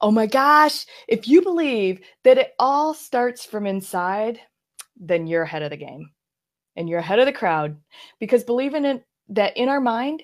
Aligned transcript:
Oh 0.00 0.10
my 0.10 0.26
gosh, 0.26 0.86
if 1.08 1.28
you 1.28 1.42
believe 1.42 2.00
that 2.24 2.38
it 2.38 2.52
all 2.58 2.94
starts 2.94 3.44
from 3.44 3.66
inside, 3.66 4.40
then 4.96 5.26
you're 5.26 5.42
ahead 5.42 5.62
of 5.62 5.70
the 5.70 5.76
game 5.76 6.10
and 6.76 6.88
you're 6.88 6.98
ahead 6.98 7.18
of 7.18 7.26
the 7.26 7.32
crowd 7.32 7.76
because 8.20 8.44
believing 8.44 8.84
in 8.84 9.02
that 9.28 9.56
in 9.56 9.68
our 9.68 9.80
mind 9.80 10.22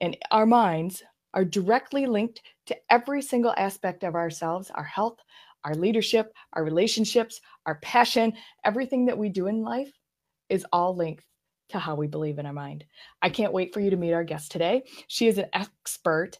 and 0.00 0.16
our 0.30 0.46
minds 0.46 1.02
are 1.34 1.44
directly 1.44 2.06
linked 2.06 2.42
to 2.66 2.76
every 2.90 3.22
single 3.22 3.54
aspect 3.56 4.04
of 4.04 4.14
ourselves, 4.14 4.70
our 4.74 4.84
health, 4.84 5.18
our 5.64 5.74
leadership, 5.74 6.32
our 6.54 6.64
relationships, 6.64 7.40
our 7.66 7.76
passion, 7.76 8.32
everything 8.64 9.06
that 9.06 9.16
we 9.16 9.28
do 9.28 9.46
in 9.46 9.62
life 9.62 9.92
is 10.48 10.66
all 10.72 10.94
linked 10.94 11.24
to 11.70 11.78
how 11.78 11.94
we 11.94 12.06
believe 12.06 12.38
in 12.38 12.46
our 12.46 12.52
mind. 12.52 12.84
I 13.22 13.30
can't 13.30 13.52
wait 13.52 13.72
for 13.72 13.80
you 13.80 13.90
to 13.90 13.96
meet 13.96 14.12
our 14.12 14.24
guest 14.24 14.52
today. 14.52 14.82
She 15.06 15.28
is 15.28 15.38
an 15.38 15.46
expert, 15.54 16.38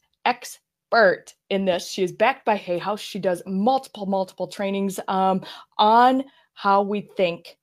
expert 0.93 1.35
in 1.51 1.65
this. 1.65 1.89
She 1.89 2.03
is 2.03 2.13
backed 2.13 2.45
by 2.45 2.57
Hay 2.57 2.79
House. 2.79 3.01
She 3.01 3.19
does 3.19 3.43
multiple, 3.47 4.07
multiple 4.07 4.47
trainings 4.47 5.01
um, 5.09 5.43
on 5.79 6.25
how 6.55 6.83
we 6.83 7.03
think 7.17 7.57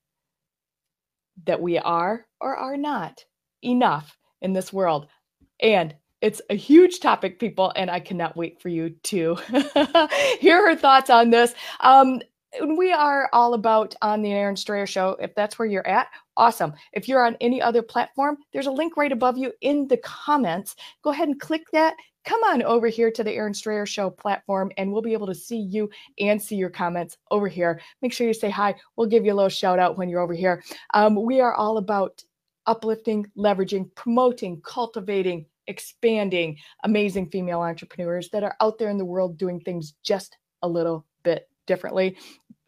that 1.45 1.61
we 1.61 1.77
are 1.77 2.25
or 2.41 2.55
are 2.55 2.77
not 2.77 3.23
enough 3.63 4.17
in 4.41 4.53
this 4.53 4.73
world. 4.73 5.07
And 5.59 5.95
it's 6.21 6.41
a 6.49 6.55
huge 6.55 6.99
topic, 6.99 7.39
people, 7.39 7.71
and 7.75 7.89
I 7.89 7.99
cannot 7.99 8.35
wait 8.35 8.61
for 8.61 8.67
you 8.67 8.89
to 8.89 9.35
hear 10.41 10.67
her 10.67 10.75
thoughts 10.75 11.09
on 11.09 11.29
this. 11.29 11.53
Um, 11.79 12.21
we 12.77 12.91
are 12.91 13.30
all 13.34 13.53
about 13.53 13.95
on 14.02 14.21
the 14.21 14.31
Erin 14.31 14.55
Strayer 14.55 14.88
Show. 14.88 15.17
If 15.20 15.35
that's 15.35 15.59
where 15.59 15.67
you're 15.67 15.88
at, 15.88 16.07
awesome. 16.38 16.73
If 16.94 17.07
you're 17.07 17.26
on 17.26 17.38
any 17.41 17.62
other 17.62 17.81
platform, 17.81 18.38
there's 18.52 18.67
a 18.67 18.71
link 18.71 18.98
right 18.98 19.12
above 19.12 19.38
you 19.38 19.53
in 19.62 19.88
the 19.88 19.98
comments. 19.98 20.76
Go 21.04 21.12
ahead 21.12 21.27
and 21.27 21.40
click 21.40 21.63
that. 21.73 21.95
Come 22.26 22.41
on 22.43 22.63
over 22.63 22.88
here 22.88 23.12
to 23.12 23.23
the 23.23 23.31
Erin 23.31 23.54
Strayer 23.54 23.85
Show 23.85 24.09
platform, 24.09 24.71
and 24.77 24.91
we'll 24.91 25.02
be 25.02 25.13
able 25.13 25.27
to 25.27 25.35
see 25.35 25.59
you 25.59 25.90
and 26.20 26.41
see 26.41 26.55
your 26.55 26.70
comments 26.70 27.17
over 27.31 27.48
here. 27.48 27.81
Make 28.01 28.13
sure 28.13 28.27
you 28.27 28.34
say 28.34 28.49
hi. 28.49 28.76
We'll 28.95 29.07
give 29.07 29.26
you 29.26 29.34
a 29.34 29.35
little 29.35 29.49
shout 29.49 29.79
out 29.79 29.98
when 29.98 30.10
you're 30.10 30.21
over 30.21 30.34
here. 30.34 30.63
Um, 30.93 31.16
we 31.23 31.40
are 31.40 31.54
all 31.54 31.77
about 31.77 32.23
uplifting, 32.66 33.26
leveraging, 33.38 33.93
promoting, 33.95 34.62
cultivating, 34.62 35.45
expanding 35.68 36.57
amazing 36.84 37.29
female 37.29 37.62
entrepreneurs 37.62 38.29
that 38.29 38.43
are 38.43 38.55
out 38.60 38.77
there 38.77 38.90
in 38.90 38.98
the 38.98 39.05
world 39.05 39.38
doing 39.38 39.60
things 39.62 39.93
just 40.04 40.38
a 40.63 40.68
little 40.68 41.05
bit 41.23 41.48
differently. 41.70 42.17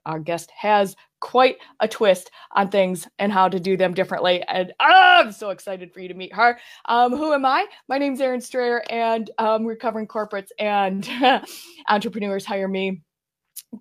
Our 0.06 0.20
guest 0.20 0.50
has 0.58 0.96
quite 1.20 1.58
a 1.80 1.88
twist 1.88 2.32
on 2.54 2.70
things 2.70 3.08
and 3.20 3.32
how 3.32 3.50
to 3.50 3.60
do 3.60 3.76
them 3.76 3.94
differently. 3.94 4.42
And 4.48 4.72
oh, 4.80 5.22
I'm 5.26 5.32
so 5.32 5.50
excited 5.50 5.94
for 5.94 6.00
you 6.00 6.08
to 6.08 6.14
meet 6.14 6.34
her. 6.34 6.58
Um, 6.86 7.16
who 7.16 7.34
am 7.34 7.46
I? 7.46 7.66
My 7.90 7.98
name's 7.98 8.22
Erin 8.22 8.42
Strayer, 8.42 8.84
and 8.90 9.30
um, 9.38 9.64
we're 9.64 9.76
covering 9.76 10.08
corporates 10.08 10.50
and 10.58 11.08
entrepreneurs 11.90 12.46
hire 12.46 12.68
me 12.68 13.02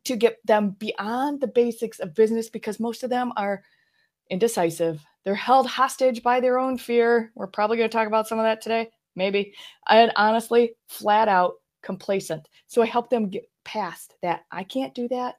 to 0.05 0.17
get 0.17 0.37
them 0.45 0.71
beyond 0.79 1.41
the 1.41 1.49
basics 1.49 2.01
of 2.01 2.15
business 2.15 2.49
because 2.51 2.81
most 2.81 3.03
of 3.03 3.11
them 3.11 3.33
are 3.37 3.63
indecisive. 4.31 5.05
They're 5.25 5.35
held 5.35 5.67
hostage 5.67 6.23
by 6.23 6.41
their 6.41 6.59
own 6.59 6.79
fear. 6.79 7.31
We're 7.35 7.47
probably 7.47 7.77
going 7.77 7.91
to 7.91 7.97
talk 7.97 8.07
about 8.07 8.29
some 8.29 8.39
of 8.39 8.45
that 8.45 8.63
today, 8.63 8.89
maybe. 9.17 9.55
And 9.89 10.13
honestly, 10.17 10.73
flat 10.89 11.29
out 11.29 11.55
complacent. 11.83 12.49
So 12.67 12.83
I 12.83 12.87
help 12.87 13.11
them 13.11 13.29
get 13.29 13.51
past 13.65 14.15
that. 14.23 14.43
I 14.51 14.65
can't 14.65 14.95
do 14.95 15.09
that. 15.09 15.37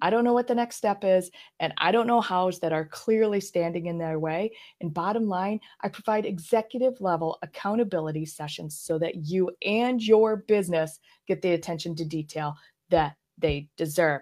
I 0.00 0.10
don't 0.10 0.24
know 0.24 0.34
what 0.34 0.46
the 0.46 0.54
next 0.54 0.76
step 0.76 1.04
is, 1.04 1.30
and 1.58 1.72
I 1.78 1.90
don't 1.90 2.06
know 2.06 2.20
hows 2.20 2.60
that 2.60 2.72
are 2.72 2.84
clearly 2.84 3.40
standing 3.40 3.86
in 3.86 3.96
their 3.96 4.18
way. 4.18 4.52
And 4.80 4.92
bottom 4.92 5.26
line, 5.26 5.60
I 5.80 5.88
provide 5.88 6.26
executive 6.26 7.00
level 7.00 7.38
accountability 7.42 8.26
sessions 8.26 8.78
so 8.78 8.98
that 8.98 9.24
you 9.24 9.50
and 9.64 10.02
your 10.02 10.36
business 10.36 10.98
get 11.26 11.40
the 11.40 11.52
attention 11.52 11.94
to 11.96 12.04
detail 12.04 12.54
that 12.90 13.16
they 13.38 13.70
deserve. 13.78 14.20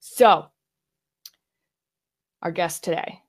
So, 0.00 0.46
our 2.42 2.50
guest 2.50 2.82
today, 2.82 3.20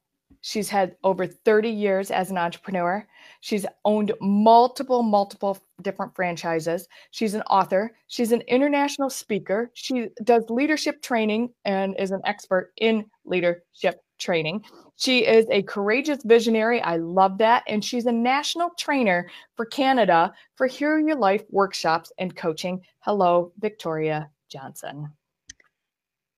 She's 0.41 0.69
had 0.69 0.95
over 1.03 1.27
30 1.27 1.69
years 1.69 2.11
as 2.11 2.31
an 2.31 2.37
entrepreneur. 2.37 3.05
She's 3.41 3.65
owned 3.85 4.13
multiple, 4.21 5.03
multiple 5.03 5.57
different 5.81 6.15
franchises. 6.15 6.87
She's 7.11 7.33
an 7.33 7.41
author. 7.43 7.93
She's 8.07 8.31
an 8.31 8.41
international 8.41 9.09
speaker. 9.09 9.71
She 9.73 10.07
does 10.23 10.49
leadership 10.49 11.01
training 11.01 11.49
and 11.65 11.95
is 11.99 12.11
an 12.11 12.21
expert 12.25 12.71
in 12.77 13.05
leadership 13.25 14.03
training. 14.17 14.63
She 14.95 15.25
is 15.25 15.47
a 15.49 15.63
courageous 15.63 16.23
visionary. 16.23 16.81
I 16.81 16.97
love 16.97 17.37
that. 17.39 17.63
And 17.67 17.83
she's 17.83 18.05
a 18.05 18.11
national 18.11 18.69
trainer 18.77 19.29
for 19.55 19.65
Canada 19.65 20.33
for 20.55 20.67
Heal 20.67 20.99
Your 20.99 21.17
Life 21.17 21.43
workshops 21.49 22.11
and 22.19 22.35
coaching. 22.35 22.81
Hello, 22.99 23.51
Victoria 23.59 24.29
Johnson. 24.49 25.11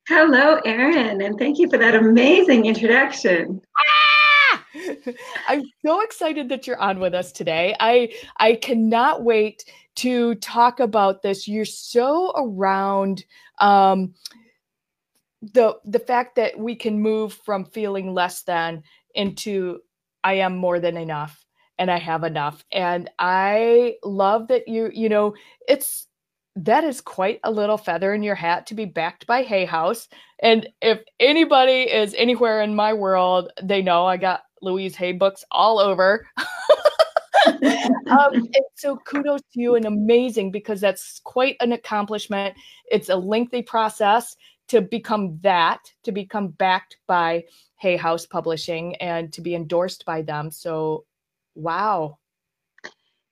Hello, 0.10 0.60
Erin, 0.66 1.22
and 1.22 1.40
thank 1.40 1.60
you 1.60 1.70
for 1.70 1.78
that 1.78 1.96
amazing 1.96 2.66
introduction. 2.66 3.62
Ah! 3.78 4.66
I'm 5.48 5.64
so 5.86 6.02
excited 6.02 6.50
that 6.50 6.68
you're 6.68 6.80
on 6.80 7.00
with 7.00 7.14
us 7.14 7.32
today. 7.32 7.74
I 7.80 8.14
I 8.36 8.56
cannot 8.56 9.24
wait 9.24 9.64
to 9.96 10.36
talk 10.36 10.82
about 10.82 11.22
this. 11.22 11.48
You're 11.48 11.64
so 11.64 12.34
around 12.36 13.24
um, 13.60 14.14
the 15.42 15.78
the 15.86 16.00
fact 16.00 16.36
that 16.36 16.60
we 16.60 16.76
can 16.76 17.00
move 17.00 17.34
from 17.46 17.64
feeling 17.64 18.14
less 18.14 18.44
than 18.44 18.84
into 19.16 19.80
I 20.24 20.34
am 20.34 20.58
more 20.58 20.82
than 20.82 20.98
enough 20.98 21.46
and 21.80 21.90
I 21.90 22.00
have 22.00 22.26
enough. 22.26 22.66
And 22.74 23.10
I 23.20 23.96
love 24.04 24.50
that 24.50 24.68
you 24.68 24.90
you 24.94 25.08
know 25.08 25.34
it's 25.68 26.08
that 26.56 26.84
is 26.84 27.02
quite 27.02 27.40
a 27.44 27.52
little 27.52 27.78
feather 27.78 28.14
in 28.14 28.24
your 28.24 28.36
hat 28.36 28.68
to 28.68 28.76
be 28.76 28.86
backed 28.86 29.26
by 29.26 29.44
Hay 29.44 29.66
House. 29.66 30.08
And 30.42 30.68
if 30.82 31.00
anybody 31.20 31.84
is 31.84 32.14
anywhere 32.16 32.62
in 32.62 32.76
my 32.76 32.94
world, 32.94 33.52
they 33.62 33.82
know 33.82 34.06
I 34.06 34.18
got 34.18 34.44
Louise 34.62 34.96
Hay 34.96 35.14
books 35.14 35.44
all 35.52 35.80
over. 35.80 36.28
um, 38.10 38.48
so 38.76 38.98
kudos 38.98 39.42
to 39.54 39.62
you 39.62 39.76
and 39.76 39.86
amazing 39.86 40.52
because 40.52 40.80
that's 40.80 41.20
quite 41.24 41.56
an 41.60 41.72
accomplishment. 41.72 42.56
It's 42.90 43.10
a 43.10 43.16
lengthy 43.16 43.64
process 43.64 44.36
to 44.68 44.82
become 44.82 45.40
that, 45.42 45.80
to 46.04 46.12
become 46.12 46.50
backed 46.50 46.98
by 47.08 47.44
Hay 47.78 47.98
House 47.98 48.26
Publishing 48.26 48.96
and 48.98 49.34
to 49.34 49.42
be 49.42 49.56
endorsed 49.56 50.06
by 50.06 50.22
them. 50.22 50.52
So, 50.52 51.06
wow, 51.56 52.18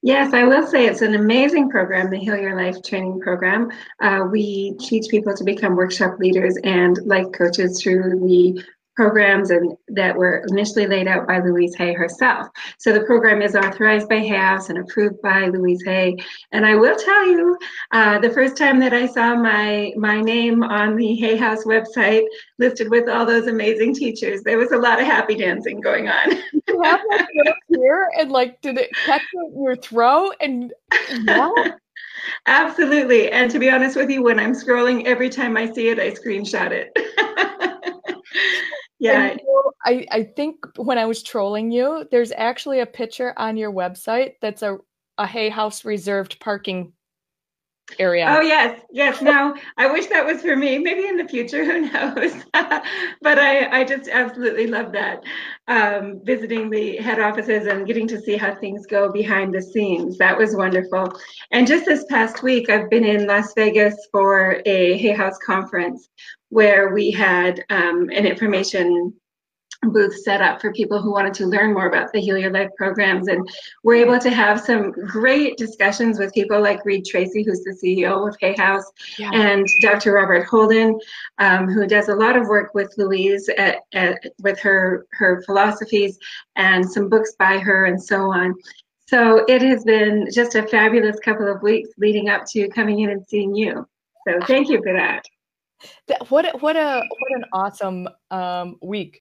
Yes, 0.03 0.33
I 0.33 0.45
will 0.45 0.65
say 0.65 0.87
it's 0.87 1.03
an 1.03 1.13
amazing 1.13 1.69
program, 1.69 2.09
the 2.09 2.17
Heal 2.17 2.35
Your 2.35 2.55
Life 2.55 2.81
training 2.81 3.19
program. 3.19 3.71
Uh, 3.99 4.25
we 4.31 4.73
teach 4.79 5.07
people 5.11 5.35
to 5.35 5.43
become 5.43 5.75
workshop 5.75 6.17
leaders 6.17 6.57
and 6.63 6.97
life 7.05 7.31
coaches 7.31 7.79
through 7.79 8.19
the 8.19 8.63
programs 8.95 9.51
and 9.51 9.75
that 9.89 10.15
were 10.15 10.45
initially 10.49 10.87
laid 10.87 11.07
out 11.07 11.27
by 11.27 11.39
Louise 11.39 11.75
Hay 11.75 11.93
herself. 11.93 12.47
So 12.77 12.93
the 12.93 13.05
program 13.05 13.41
is 13.41 13.55
authorized 13.55 14.09
by 14.09 14.19
Hay 14.19 14.37
House 14.37 14.69
and 14.69 14.79
approved 14.79 15.21
by 15.21 15.47
Louise 15.47 15.81
Hay. 15.85 16.17
And 16.51 16.65
I 16.65 16.75
will 16.75 16.95
tell 16.95 17.27
you, 17.27 17.57
uh, 17.91 18.19
the 18.19 18.29
first 18.29 18.57
time 18.57 18.79
that 18.79 18.93
I 18.93 19.05
saw 19.05 19.35
my 19.35 19.93
my 19.95 20.21
name 20.21 20.63
on 20.63 20.95
the 20.95 21.15
Hay 21.15 21.37
House 21.37 21.63
website 21.63 22.25
listed 22.59 22.89
with 22.89 23.09
all 23.09 23.25
those 23.25 23.47
amazing 23.47 23.95
teachers, 23.95 24.43
there 24.43 24.57
was 24.57 24.71
a 24.71 24.77
lot 24.77 24.99
of 24.99 25.05
happy 25.05 25.35
dancing 25.35 25.79
going 25.81 26.07
on. 26.07 26.31
you 26.67 26.81
have 26.83 27.01
like 27.09 27.55
here 27.67 28.09
and 28.17 28.31
like 28.31 28.61
did 28.61 28.77
it 28.77 28.89
catch 29.05 29.21
your 29.55 29.75
throat 29.75 30.35
and 30.41 30.73
yeah. 31.25 31.51
Absolutely. 32.45 33.31
And 33.31 33.49
to 33.51 33.59
be 33.59 33.69
honest 33.69 33.95
with 33.95 34.09
you, 34.09 34.23
when 34.23 34.39
I'm 34.39 34.53
scrolling, 34.53 35.05
every 35.05 35.29
time 35.29 35.57
I 35.57 35.71
see 35.71 35.89
it, 35.89 35.99
I 35.99 36.11
screenshot 36.11 36.71
it. 36.71 36.95
Yeah. 39.01 39.31
You 39.31 39.37
know, 39.37 39.71
I, 39.85 40.05
I 40.11 40.23
think 40.23 40.57
when 40.77 40.97
I 40.97 41.05
was 41.05 41.23
trolling 41.23 41.71
you, 41.71 42.07
there's 42.11 42.31
actually 42.31 42.79
a 42.79 42.85
picture 42.85 43.33
on 43.37 43.57
your 43.57 43.71
website 43.71 44.33
that's 44.41 44.61
a, 44.61 44.77
a 45.17 45.25
Hay 45.25 45.49
House 45.49 45.83
reserved 45.83 46.39
parking 46.39 46.93
area. 47.99 48.25
Oh 48.29 48.41
yes, 48.41 48.81
yes. 48.91 49.21
Now 49.21 49.53
I 49.77 49.91
wish 49.91 50.07
that 50.07 50.25
was 50.25 50.41
for 50.41 50.55
me. 50.55 50.79
Maybe 50.79 51.07
in 51.07 51.17
the 51.17 51.27
future, 51.27 51.65
who 51.65 51.91
knows? 51.91 52.33
but 52.53 53.39
I, 53.39 53.81
I 53.81 53.83
just 53.83 54.09
absolutely 54.09 54.67
love 54.67 54.91
that. 54.93 55.23
Um, 55.67 56.21
visiting 56.23 56.69
the 56.69 56.97
head 56.97 57.19
offices 57.19 57.67
and 57.67 57.87
getting 57.87 58.07
to 58.07 58.19
see 58.19 58.37
how 58.37 58.55
things 58.55 58.85
go 58.85 59.11
behind 59.11 59.53
the 59.53 59.61
scenes. 59.61 60.17
That 60.17 60.37
was 60.37 60.55
wonderful. 60.55 61.13
And 61.51 61.67
just 61.67 61.85
this 61.85 62.05
past 62.09 62.43
week, 62.43 62.69
I've 62.69 62.89
been 62.89 63.05
in 63.05 63.27
Las 63.27 63.53
Vegas 63.53 63.95
for 64.11 64.61
a 64.65 64.97
Hay 64.97 65.13
House 65.13 65.37
conference 65.45 66.09
where 66.49 66.93
we 66.93 67.11
had 67.11 67.63
um, 67.69 68.09
an 68.09 68.25
information 68.25 69.13
booth 69.89 70.15
set 70.23 70.41
up 70.41 70.61
for 70.61 70.71
people 70.73 71.01
who 71.01 71.11
wanted 71.11 71.33
to 71.33 71.47
learn 71.47 71.73
more 71.73 71.87
about 71.87 72.11
the 72.11 72.19
Heal 72.19 72.37
Your 72.37 72.51
Life 72.51 72.69
programs. 72.77 73.27
And 73.27 73.49
we're 73.83 73.95
able 73.95 74.19
to 74.19 74.29
have 74.29 74.61
some 74.61 74.91
great 74.91 75.57
discussions 75.57 76.19
with 76.19 76.33
people 76.33 76.61
like 76.61 76.85
Reid 76.85 77.05
Tracy, 77.05 77.43
who's 77.43 77.63
the 77.63 77.77
CEO 77.83 78.27
of 78.27 78.35
Hay 78.39 78.55
House, 78.55 78.85
yeah. 79.17 79.31
and 79.33 79.67
Dr. 79.81 80.13
Robert 80.13 80.45
Holden, 80.45 80.99
um, 81.39 81.67
who 81.67 81.87
does 81.87 82.09
a 82.09 82.15
lot 82.15 82.37
of 82.37 82.47
work 82.47 82.73
with 82.73 82.93
Louise 82.97 83.49
at, 83.57 83.79
at, 83.93 84.21
with 84.41 84.59
her, 84.59 85.07
her 85.11 85.41
philosophies 85.43 86.17
and 86.55 86.89
some 86.89 87.09
books 87.09 87.33
by 87.39 87.57
her 87.57 87.85
and 87.85 88.01
so 88.01 88.31
on. 88.31 88.53
So 89.07 89.43
it 89.47 89.61
has 89.61 89.83
been 89.83 90.27
just 90.31 90.55
a 90.55 90.65
fabulous 90.67 91.19
couple 91.19 91.51
of 91.51 91.61
weeks 91.61 91.89
leading 91.97 92.29
up 92.29 92.45
to 92.51 92.69
coming 92.69 92.99
in 92.99 93.09
and 93.09 93.25
seeing 93.27 93.53
you. 93.53 93.85
So 94.27 94.39
thank 94.45 94.69
you 94.69 94.81
for 94.81 94.93
that. 94.93 95.25
that 96.07 96.29
what, 96.29 96.61
what 96.61 96.77
a, 96.77 97.01
what 97.19 97.31
an 97.35 97.45
awesome 97.51 98.07
um, 98.29 98.77
week 98.81 99.09